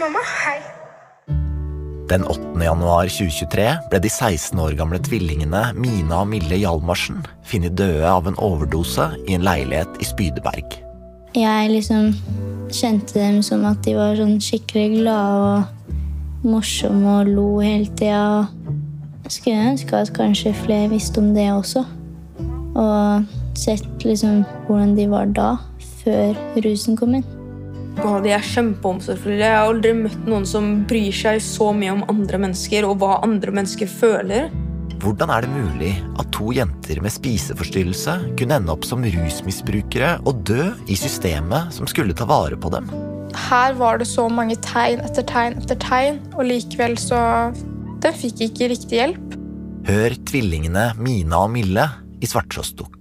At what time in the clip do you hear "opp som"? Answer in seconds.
38.72-39.04